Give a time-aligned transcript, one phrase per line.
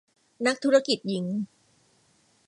[0.45, 1.25] นักธุรกิจหญิง